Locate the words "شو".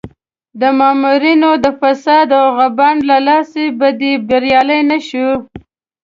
5.07-5.29